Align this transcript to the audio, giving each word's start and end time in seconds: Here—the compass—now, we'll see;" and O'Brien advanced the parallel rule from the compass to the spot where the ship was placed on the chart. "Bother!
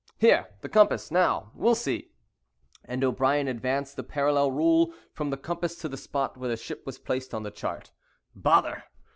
Here—the 0.17 0.69
compass—now, 0.69 1.51
we'll 1.53 1.75
see;" 1.75 2.09
and 2.85 3.03
O'Brien 3.03 3.47
advanced 3.47 3.95
the 3.97 4.03
parallel 4.03 4.49
rule 4.49 4.95
from 5.13 5.29
the 5.29 5.37
compass 5.37 5.75
to 5.75 5.87
the 5.87 5.95
spot 5.95 6.37
where 6.37 6.49
the 6.49 6.57
ship 6.57 6.87
was 6.87 6.97
placed 6.97 7.35
on 7.35 7.43
the 7.43 7.51
chart. 7.51 7.91
"Bother! 8.33 8.85